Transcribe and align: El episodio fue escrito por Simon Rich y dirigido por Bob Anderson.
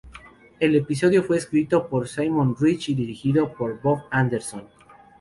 El 0.59 0.75
episodio 0.75 1.21
fue 1.23 1.37
escrito 1.37 1.87
por 1.87 2.07
Simon 2.07 2.55
Rich 2.59 2.89
y 2.89 2.95
dirigido 2.95 3.53
por 3.53 3.79
Bob 3.83 4.05
Anderson. 4.09 4.67